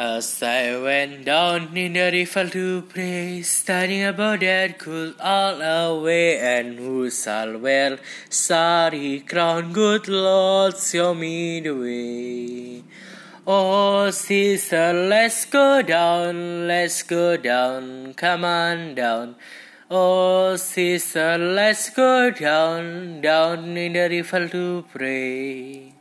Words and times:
As 0.00 0.44
I 0.44 0.80
went 0.80 1.24
down 1.24 1.76
in 1.76 1.94
the 1.94 2.12
river 2.12 2.48
to 2.50 2.82
pray, 2.82 3.42
studying 3.42 4.04
about 4.04 4.38
that 4.38 4.78
could 4.78 5.16
all 5.20 5.60
away, 5.60 6.38
and 6.38 6.78
who 6.78 7.10
shall 7.10 7.58
wear 7.58 7.98
starry 8.30 9.18
crown, 9.26 9.72
good 9.72 10.06
Lord, 10.06 10.76
show 10.78 11.14
me 11.14 11.58
the 11.58 11.72
way. 11.72 12.84
Oh, 13.44 14.10
sister, 14.10 14.92
let's 14.92 15.44
go 15.46 15.82
down, 15.82 16.68
let's 16.68 17.02
go 17.02 17.36
down, 17.36 18.14
come 18.14 18.44
on 18.44 18.94
down. 18.94 19.34
Oh, 19.90 20.54
sister, 20.54 21.36
let's 21.38 21.90
go 21.90 22.30
down, 22.30 23.20
down 23.20 23.76
in 23.76 23.94
the 23.94 24.08
river 24.08 24.46
to 24.46 24.84
pray. 24.92 25.97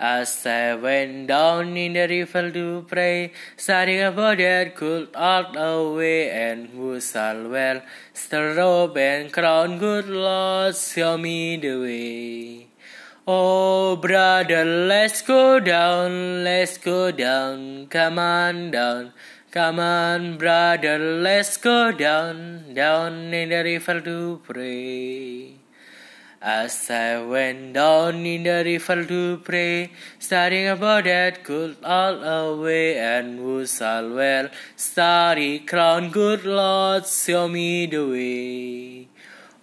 As 0.00 0.46
I 0.46 0.76
went 0.76 1.26
down 1.26 1.76
in 1.76 1.94
the 1.94 2.06
river 2.06 2.52
to 2.52 2.86
pray, 2.86 3.32
studying 3.56 4.02
about 4.02 4.38
that 4.38 4.76
could 4.76 5.08
all 5.16 5.56
away, 5.56 6.30
and 6.30 6.68
who 6.68 7.00
shall 7.00 7.48
wear 7.48 7.84
the 8.30 8.92
and 8.94 9.32
crown, 9.32 9.78
good 9.78 10.08
Lord, 10.08 10.76
show 10.76 11.18
me 11.18 11.56
the 11.56 11.80
way. 11.80 12.68
Oh, 13.26 13.96
brother, 13.96 14.64
let's 14.64 15.20
go 15.22 15.58
down, 15.58 16.44
let's 16.44 16.78
go 16.78 17.10
down, 17.10 17.88
come 17.88 18.20
on 18.20 18.70
down. 18.70 19.12
Come 19.50 19.80
on, 19.80 20.38
brother, 20.38 20.98
let's 20.98 21.56
go 21.56 21.90
down, 21.90 22.72
down 22.72 23.34
in 23.34 23.48
the 23.48 23.64
river 23.64 24.00
to 24.00 24.40
pray. 24.44 25.57
As 26.40 26.88
I 26.88 27.20
went 27.20 27.72
down 27.72 28.24
in 28.24 28.44
the 28.44 28.62
river 28.64 29.04
to 29.04 29.38
pray, 29.38 29.90
studying 30.20 30.68
about 30.68 31.02
that 31.02 31.42
good 31.42 31.76
all 31.82 32.22
away, 32.22 32.96
and 32.96 33.40
who 33.40 33.66
shall 33.66 34.14
wear 34.14 34.52
starry 34.76 35.58
crown, 35.58 36.10
good 36.10 36.44
Lord, 36.44 37.06
show 37.06 37.48
me 37.48 37.86
the 37.86 38.06
way. 38.06 39.08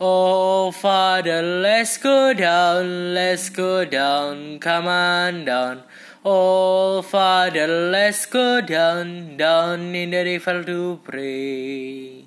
Oh, 0.01 0.71
Father, 0.71 1.41
let's 1.41 1.97
go 1.97 2.33
down, 2.33 3.13
let's 3.13 3.49
go 3.49 3.85
down, 3.85 4.59
come 4.59 4.87
on 4.87 5.45
down. 5.45 5.83
Oh, 6.25 7.01
Father, 7.03 7.67
let's 7.67 8.25
go 8.25 8.59
down, 8.59 9.37
down 9.37 9.95
in 9.95 10.09
the 10.09 10.25
river 10.25 10.61
to 10.65 10.99
pray. 11.05 12.24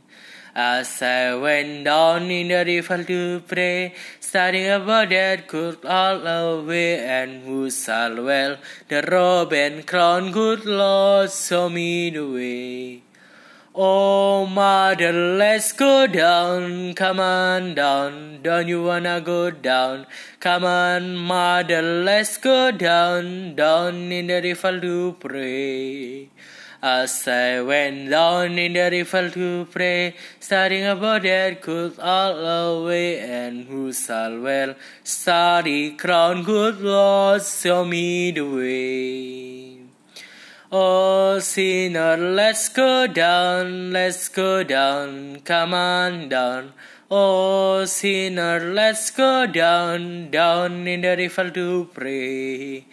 As 0.61 1.03
I 1.03 1.37
went 1.37 1.84
down 1.84 2.33
in 2.33 2.48
the 2.48 2.64
river 2.64 3.05
to 3.05 3.41
pray, 3.47 3.95
studying 4.19 4.73
about 4.73 5.11
that 5.11 5.47
good 5.47 5.84
all 5.84 6.27
away, 6.27 6.98
and 6.98 7.45
who 7.45 7.70
shall 7.70 8.25
well 8.25 8.56
the 8.89 9.03
robe 9.03 9.53
and 9.53 9.86
crown, 9.86 10.33
good 10.33 10.64
Lord, 10.64 11.31
show 11.31 11.69
me 11.69 12.11
the 12.11 12.27
way. 12.27 13.03
Oh, 13.73 14.47
mother, 14.47 15.12
let's 15.12 15.70
go 15.70 16.09
down, 16.09 16.95
come 16.95 17.20
on 17.20 17.77
down, 17.77 18.42
don't 18.42 18.67
you 18.67 18.83
wanna 18.83 19.20
go 19.20 19.53
down? 19.53 20.06
Come 20.41 20.64
on, 20.64 21.14
mother, 21.14 21.83
let's 21.83 22.36
go 22.36 22.73
down, 22.73 23.55
down 23.55 24.11
in 24.11 24.27
the 24.27 24.42
river 24.42 24.81
to 24.81 25.17
pray. 25.20 26.31
As 26.80 27.26
I 27.26 27.60
went 27.60 28.08
down 28.08 28.56
in 28.56 28.74
the 28.74 28.88
river 28.88 29.30
to 29.30 29.66
pray, 29.68 30.14
studying 30.38 30.86
about 30.86 31.22
that 31.24 31.60
good 31.60 31.98
all 31.98 32.84
away, 32.84 33.18
and 33.18 33.66
who 33.66 33.92
shall 33.92 34.40
wear 34.40 34.76
starry 35.02 35.96
crown, 35.98 36.44
good 36.44 36.80
Lord, 36.80 37.42
show 37.42 37.84
me 37.84 38.30
the 38.30 38.42
way. 38.42 39.80
Oh, 40.70 41.40
sinner, 41.40 42.16
let's 42.16 42.68
go 42.68 43.08
down, 43.08 43.90
let's 43.90 44.28
go 44.28 44.62
down, 44.62 45.40
come 45.40 45.74
on 45.74 46.28
down. 46.28 46.74
Oh, 47.10 47.86
sinner, 47.86 48.72
let's 48.72 49.11
go 49.11 49.48
down, 49.48 50.30
down 50.30 50.86
in 50.86 51.00
the 51.00 51.17
river 51.17 51.50
to 51.50 51.90
pray. 51.92 52.86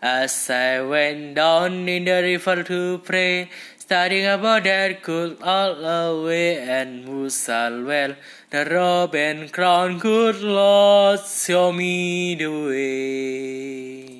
As 0.00 0.48
I 0.48 0.80
went 0.80 1.34
down 1.34 1.88
in 1.88 2.04
the 2.04 2.22
river 2.22 2.62
to 2.62 2.98
pray, 2.98 3.50
studying 3.76 4.26
about 4.26 4.62
that 4.62 5.02
good 5.02 5.42
all 5.42 5.84
away, 5.84 6.58
and 6.58 7.32
shall 7.32 7.82
wear 7.82 8.16
the 8.50 8.64
robe 8.66 9.16
and 9.16 9.52
crown, 9.52 9.98
good 9.98 10.40
Lord, 10.40 11.18
show 11.18 11.72
me 11.72 12.36
the 12.36 12.46
way. 12.46 14.18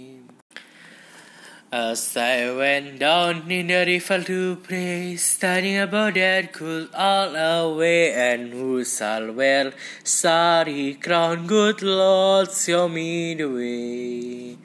As 1.71 2.17
I 2.17 2.51
went 2.51 2.99
down 2.99 3.49
in 3.49 3.69
the 3.69 3.85
river 3.87 4.21
to 4.25 4.57
pray, 4.57 5.15
studying 5.15 5.79
about 5.79 6.15
that 6.15 6.53
good 6.53 6.89
all 6.93 7.37
away, 7.37 8.15
and 8.15 8.53
who 8.53 8.85
shall 8.85 9.31
wear 9.31 9.73
starry 10.03 10.95
crown, 10.95 11.47
good 11.47 11.83
Lord, 11.83 12.51
show 12.51 12.89
me 12.89 13.35
the 13.35 13.47
way. 13.47 14.59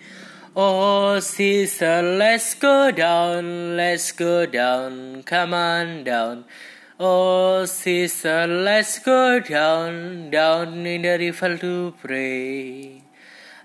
Oh, 0.55 1.19
sister, 1.19 2.03
let's 2.03 2.53
go 2.53 2.91
down, 2.91 3.75
let's 3.75 4.11
go 4.11 4.45
down, 4.45 5.23
come 5.23 5.51
on 5.51 6.03
down. 6.03 6.45
Oh, 6.99 7.65
sister, 7.65 8.45
let's 8.45 8.99
go 8.99 9.39
down, 9.39 10.29
down 10.29 10.85
in 10.85 11.01
the 11.01 11.17
river 11.17 11.57
to 11.57 11.95
pray. 11.99 13.01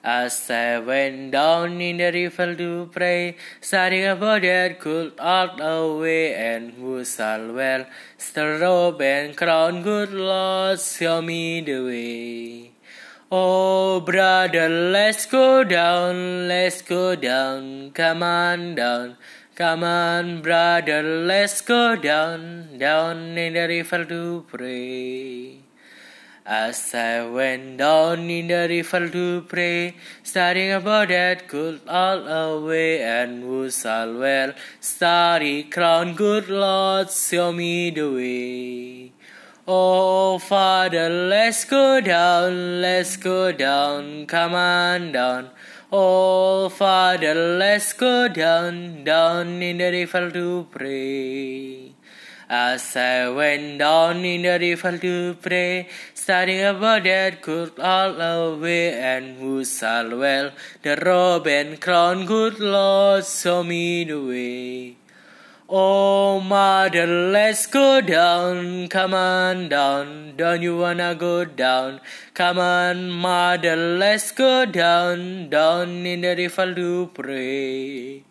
As 0.03 0.50
I 0.50 0.78
went 0.78 1.32
down 1.32 1.78
in 1.78 1.98
the 1.98 2.10
river 2.10 2.54
to 2.54 2.88
pray, 2.91 3.37
studying 3.60 4.06
about 4.06 4.41
that 4.41 4.81
good 4.81 5.12
all 5.21 5.60
away, 5.60 6.34
and 6.37 6.72
who 6.72 7.04
shall 7.04 7.53
wear 7.53 7.87
the 8.32 8.59
robe 8.62 9.03
and 9.03 9.37
crown, 9.37 9.82
good 9.82 10.10
Lord, 10.15 10.81
show 10.81 11.21
me 11.21 11.60
the 11.60 11.81
way. 11.84 12.78
Oh, 13.31 14.00
brother, 14.00 14.71
let's 14.71 15.27
go 15.27 15.62
down, 15.62 16.49
let's 16.49 16.81
go 16.81 17.15
down, 17.15 17.91
come 17.91 18.22
on 18.22 18.75
down. 18.75 19.19
Come 19.55 19.84
on, 19.84 20.41
brother, 20.41 21.03
let's 21.03 21.61
go 21.61 21.94
down, 21.94 22.78
down 22.78 23.37
in 23.37 23.53
the 23.53 23.69
river 23.69 24.06
to 24.06 24.47
pray. 24.49 25.59
As 26.47 26.94
I 26.94 27.28
went 27.28 27.77
down 27.77 28.31
in 28.31 28.47
the 28.47 28.66
river 28.66 29.11
to 29.11 29.43
pray, 29.43 29.97
studying 30.22 30.72
about 30.72 31.09
that 31.09 31.49
good 31.49 31.83
all 31.87 32.27
away, 32.27 33.03
and 33.03 33.43
who 33.43 33.71
shall 33.71 34.16
well, 34.16 34.55
starry 34.81 35.65
crown, 35.65 36.15
good 36.15 36.49
Lord, 36.49 37.10
show 37.10 37.53
me 37.53 37.91
the 37.91 38.10
way. 38.10 39.18
Oh, 39.71 40.39
Father, 40.39 41.11
let's 41.11 41.67
go 41.67 42.01
down, 42.01 42.81
let's 42.81 43.19
go 43.19 43.53
down, 43.53 44.25
come 44.25 44.55
on 44.55 45.12
down. 45.12 45.51
Oh, 45.93 46.71
Father, 46.71 47.34
let's 47.34 47.93
go 47.93 48.28
down, 48.28 49.05
down 49.05 49.61
in 49.61 49.77
the 49.77 49.91
river 49.91 50.31
to 50.31 50.67
pray. 50.71 51.93
As 52.49 52.97
I 52.97 53.28
went 53.28 53.81
down 53.81 54.25
in 54.25 54.41
the 54.41 54.59
river 54.59 54.97
to 54.97 55.34
pray, 55.34 55.89
studying 56.15 56.65
about 56.65 57.05
that 57.05 57.43
good 57.43 57.78
all 57.78 58.19
away, 58.19 58.95
and 58.95 59.37
who 59.37 59.67
shall 59.67 60.17
well 60.17 60.51
the 60.81 60.97
robe 60.97 61.47
and 61.47 61.78
crown, 61.78 62.25
good 62.25 62.59
Lord, 62.59 63.27
show 63.27 63.62
me 63.62 64.05
the 64.05 64.19
way. 64.19 65.08
Oh, 65.71 66.41
mother, 66.41 67.06
let's 67.06 67.67
go 67.67 68.01
down, 68.01 68.89
come 68.89 69.12
on 69.12 69.69
down, 69.69 70.33
don't 70.34 70.62
you 70.62 70.79
wanna 70.79 71.15
go 71.15 71.45
down? 71.45 72.01
Come 72.33 72.59
on, 72.59 73.11
mother, 73.11 73.77
let's 73.77 74.33
go 74.33 74.65
down, 74.65 75.51
down 75.51 76.07
in 76.07 76.23
the 76.23 76.34
river 76.37 76.75
to 76.75 77.11
pray. 77.12 78.25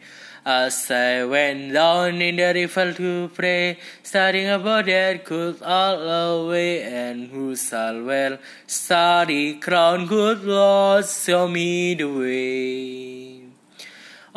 As 0.44 0.90
I 0.90 1.26
went 1.26 1.74
down 1.74 2.23
in 2.23 2.38
the 2.38 2.56
river 2.56 2.94
to 2.94 3.29
pray, 3.35 3.78
studying 4.02 4.50
about 4.50 4.88
that 4.88 5.23
good 5.23 5.61
all 5.61 6.09
away, 6.09 6.82
and 6.82 7.29
who 7.29 7.56
shall 7.56 8.02
well 8.02 8.40
starry 8.66 9.59
crown, 9.61 10.08
good 10.08 10.44
Lord, 10.44 11.06
show 11.06 11.47
me 11.47 11.94
the 11.94 12.06
way. 12.06 13.47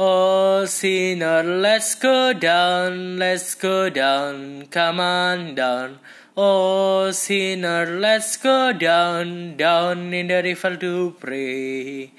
Oh, 0.02 0.64
sinner, 0.64 1.42
let's 1.42 1.94
go 1.94 2.32
down, 2.32 3.18
let's 3.18 3.54
go 3.54 3.90
down, 3.90 4.64
come 4.70 4.98
on 4.98 5.54
down. 5.54 5.98
Oh, 6.34 7.10
sinner, 7.10 7.84
let's 8.00 8.38
go 8.38 8.72
down, 8.72 9.58
down 9.58 10.14
in 10.14 10.28
the 10.28 10.42
river 10.42 10.78
to 10.78 11.14
pray. 11.20 12.12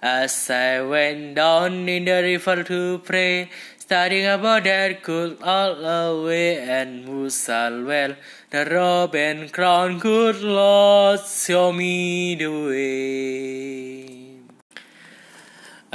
As 0.00 0.48
I 0.48 0.82
went 0.82 1.34
down 1.34 1.88
in 1.88 2.04
the 2.04 2.22
river 2.22 2.62
to 2.62 2.98
pray, 2.98 3.50
studying 3.78 4.26
about 4.26 4.62
that 4.62 5.02
good 5.02 5.42
all 5.42 5.84
away, 5.84 6.58
and 6.58 7.04
who 7.04 7.28
shall 7.30 7.82
wear 7.82 8.16
the 8.50 8.64
robe 8.64 9.16
and 9.16 9.52
crown, 9.52 9.98
good 9.98 10.40
Lord, 10.40 11.18
show 11.18 11.72
me 11.72 12.36
the 12.36 12.48
way. 12.68 14.03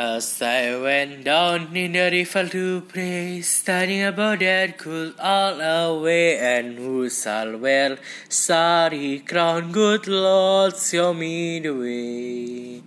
As 0.01 0.41
I 0.41 0.79
went 0.79 1.25
down 1.25 1.75
in 1.75 1.91
the 1.91 2.09
river 2.09 2.47
to 2.47 2.79
pray, 2.87 3.41
studying 3.41 4.05
about 4.05 4.39
that 4.39 4.77
could 4.77 5.19
all 5.19 5.59
away, 5.59 6.37
and 6.39 6.77
who 6.77 7.09
shall 7.09 7.57
wear 7.57 7.97
sorry 8.29 9.19
crown, 9.19 9.73
good 9.73 10.07
Lord, 10.07 10.77
show 10.77 11.13
me 11.13 11.59
the 11.59 11.71
way. 11.71 12.81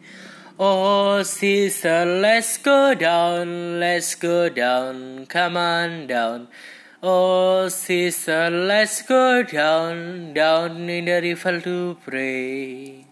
Oh, 0.59 1.23
sister, 1.23 2.07
let's 2.07 2.57
go 2.57 2.95
down, 2.95 3.79
let's 3.79 4.15
go 4.15 4.49
down, 4.49 5.27
come 5.27 5.59
on 5.59 6.07
down. 6.07 6.49
Oh, 7.03 7.69
sister, 7.69 8.49
let's 8.49 9.03
go 9.03 9.43
down, 9.43 10.33
down 10.33 10.89
in 10.89 11.05
the 11.05 11.21
river 11.21 11.61
to 11.61 11.99
pray. 12.07 13.12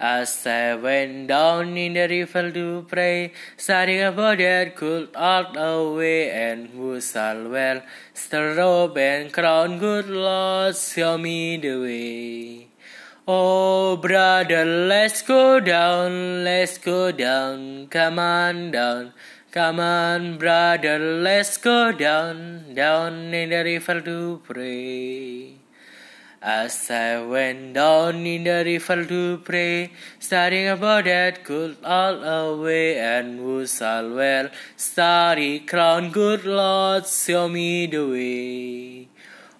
As 0.00 0.46
I 0.46 0.76
went 0.76 1.26
down 1.26 1.76
in 1.76 1.92
the 1.92 2.08
river 2.08 2.50
to 2.50 2.86
pray, 2.88 3.34
studying 3.58 4.04
about 4.04 4.38
that 4.38 4.74
could 4.74 5.10
out 5.14 5.54
away, 5.58 6.30
and 6.30 6.68
who 6.68 6.98
shall 7.02 7.50
wear 7.50 7.84
the 8.30 8.54
robe 8.56 8.96
and 8.96 9.30
crown, 9.30 9.78
good 9.78 10.08
Lord, 10.08 10.74
show 10.74 11.18
me 11.18 11.58
the 11.58 11.76
way. 11.82 12.68
Oh, 13.28 13.98
brother, 13.98 14.64
let's 14.64 15.20
go 15.20 15.60
down, 15.60 16.44
let's 16.44 16.78
go 16.78 17.12
down, 17.12 17.86
come 17.88 18.18
on 18.18 18.70
down. 18.70 19.12
Come 19.52 19.80
on, 19.80 20.38
brother, 20.38 20.98
let's 20.98 21.58
go 21.58 21.92
down, 21.92 22.72
down 22.72 23.34
in 23.34 23.50
the 23.50 23.62
river 23.64 24.00
to 24.00 24.40
pray. 24.44 25.60
As 26.42 26.90
I 26.90 27.20
went 27.20 27.74
down 27.74 28.24
in 28.24 28.44
the 28.44 28.64
river 28.64 29.04
to 29.04 29.36
pray, 29.44 29.92
studying 30.18 30.68
about 30.68 31.04
that 31.04 31.44
good 31.44 31.76
all 31.84 32.24
away, 32.24 32.98
and 32.98 33.38
who 33.38 33.66
shall 33.66 34.08
wear 34.08 34.50
starry 34.74 35.58
crown, 35.58 36.10
good 36.10 36.46
Lord, 36.46 37.06
show 37.06 37.46
me 37.46 37.84
the 37.88 38.08
way. 38.08 39.08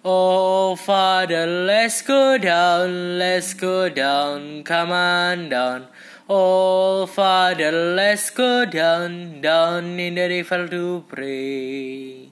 Oh, 0.03 0.75
Father, 0.75 1.45
let's 1.45 2.01
go 2.01 2.39
down, 2.39 3.19
let's 3.19 3.53
go 3.53 3.87
down, 3.87 4.63
come 4.63 4.91
on 4.91 5.49
down. 5.49 5.85
Oh, 6.27 7.05
Father, 7.05 7.71
let's 7.71 8.31
go 8.31 8.65
down, 8.65 9.41
down 9.41 9.99
in 9.99 10.15
the 10.15 10.27
river 10.27 10.67
to 10.67 11.05
pray. 11.07 12.31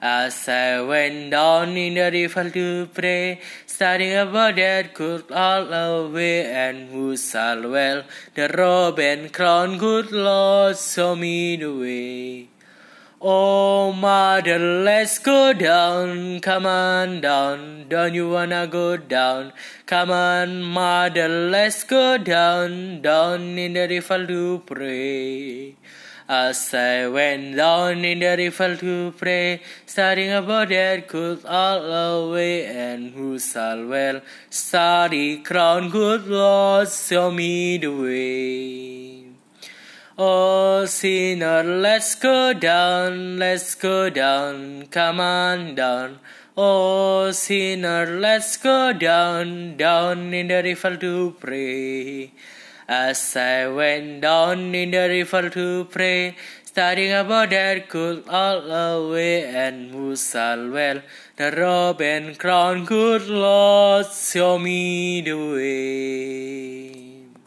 As 0.00 0.46
I 0.48 0.82
went 0.82 1.30
down 1.30 1.76
in 1.76 1.94
the 1.94 2.10
river 2.10 2.50
to 2.50 2.86
pray, 2.92 3.40
studying 3.66 4.18
about 4.18 4.56
that 4.56 4.92
good 4.92 5.32
all 5.32 5.72
away, 5.72 6.44
and 6.44 6.90
who 6.90 7.16
shall 7.16 7.70
well 7.70 8.04
the 8.34 8.48
robe 8.48 8.98
and 8.98 9.32
crown, 9.32 9.78
good 9.78 10.12
Lord, 10.12 10.76
show 10.76 11.16
me 11.16 11.56
the 11.56 11.72
way. 11.72 12.48
Oh, 13.18 13.92
mother, 13.92 14.58
let's 14.58 15.18
go 15.18 15.54
down, 15.54 16.40
come 16.40 16.66
on 16.66 17.22
down, 17.22 17.88
don't 17.88 18.12
you 18.12 18.28
wanna 18.28 18.66
go 18.66 18.98
down? 18.98 19.54
Come 19.86 20.10
on, 20.10 20.62
mother, 20.62 21.26
let's 21.26 21.82
go 21.84 22.18
down, 22.18 23.00
down 23.00 23.56
in 23.56 23.72
the 23.72 23.88
river 23.88 24.26
to 24.26 24.62
pray. 24.66 25.76
As 26.28 26.74
I 26.74 27.06
went 27.06 27.54
down 27.54 28.04
in 28.04 28.18
the 28.18 28.36
river 28.36 28.76
to 28.78 29.14
pray, 29.16 29.62
studying 29.86 30.32
about 30.32 30.70
that 30.70 31.06
good 31.06 31.44
all 31.44 31.84
away, 31.84 32.66
and 32.66 33.12
who 33.12 33.38
shall 33.38 33.86
wear 33.86 34.22
starry 34.50 35.36
crown, 35.44 35.88
good 35.88 36.26
Lord, 36.26 36.88
show 36.88 37.30
me 37.30 37.78
the 37.78 37.92
way. 37.94 39.26
Oh, 40.18 40.84
sinner, 40.86 41.62
let's 41.62 42.16
go 42.16 42.52
down, 42.52 43.38
let's 43.38 43.76
go 43.76 44.10
down, 44.10 44.86
come 44.86 45.20
on 45.20 45.76
down. 45.76 46.18
Oh, 46.56 47.30
sinner, 47.30 48.18
let's 48.18 48.56
go 48.56 48.92
down, 48.92 49.76
down 49.76 50.34
in 50.34 50.48
the 50.48 50.60
river 50.60 50.96
to 50.96 51.36
pray. 51.38 52.32
As 52.88 53.36
I 53.36 53.66
went 53.66 54.20
down 54.20 54.72
in 54.72 54.92
the 54.92 55.08
river 55.08 55.50
to 55.50 55.86
pray, 55.90 56.36
studying 56.64 57.12
about 57.12 57.50
that 57.50 57.88
good 57.88 58.28
all 58.28 58.70
away, 58.70 59.44
and 59.44 59.90
who 59.90 60.14
shall 60.14 60.70
wear 60.70 61.02
the 61.36 61.50
robe 61.50 62.00
and 62.00 62.38
crown, 62.38 62.84
good 62.84 63.26
Lord, 63.26 64.06
show 64.06 64.56
me 64.60 65.20
the 65.20 65.34
way. 65.34 67.05